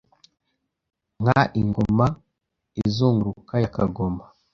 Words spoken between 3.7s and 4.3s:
kagoma